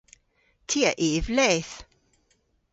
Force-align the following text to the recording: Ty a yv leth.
Ty 0.69 0.79
a 0.89 0.91
yv 1.09 1.25
leth. 1.37 1.75